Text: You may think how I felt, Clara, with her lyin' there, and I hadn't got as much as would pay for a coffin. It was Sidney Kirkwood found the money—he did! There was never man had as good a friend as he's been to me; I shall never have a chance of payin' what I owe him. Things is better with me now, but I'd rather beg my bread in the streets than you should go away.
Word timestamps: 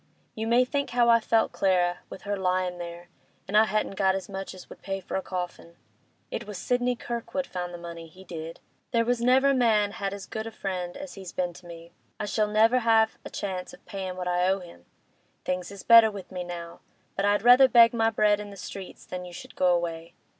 You 0.33 0.47
may 0.47 0.65
think 0.65 0.89
how 0.89 1.09
I 1.09 1.19
felt, 1.19 1.51
Clara, 1.51 1.99
with 2.09 2.23
her 2.23 2.35
lyin' 2.35 2.79
there, 2.79 3.07
and 3.47 3.55
I 3.55 3.65
hadn't 3.65 3.95
got 3.97 4.15
as 4.15 4.27
much 4.27 4.55
as 4.55 4.67
would 4.67 4.81
pay 4.81 4.99
for 4.99 5.15
a 5.15 5.21
coffin. 5.21 5.75
It 6.31 6.47
was 6.47 6.57
Sidney 6.57 6.95
Kirkwood 6.95 7.45
found 7.45 7.71
the 7.71 7.77
money—he 7.77 8.23
did! 8.23 8.59
There 8.89 9.05
was 9.05 9.21
never 9.21 9.53
man 9.53 9.91
had 9.91 10.11
as 10.11 10.25
good 10.25 10.47
a 10.47 10.51
friend 10.51 10.97
as 10.97 11.13
he's 11.13 11.31
been 11.31 11.53
to 11.53 11.67
me; 11.67 11.91
I 12.19 12.25
shall 12.25 12.47
never 12.47 12.79
have 12.79 13.19
a 13.23 13.29
chance 13.29 13.73
of 13.73 13.85
payin' 13.85 14.15
what 14.17 14.27
I 14.27 14.47
owe 14.49 14.59
him. 14.61 14.85
Things 15.45 15.69
is 15.71 15.83
better 15.83 16.09
with 16.09 16.31
me 16.31 16.43
now, 16.43 16.79
but 17.15 17.23
I'd 17.23 17.43
rather 17.43 17.67
beg 17.67 17.93
my 17.93 18.09
bread 18.09 18.39
in 18.39 18.49
the 18.49 18.57
streets 18.57 19.05
than 19.05 19.23
you 19.23 19.33
should 19.33 19.55
go 19.55 19.67
away. 19.67 20.13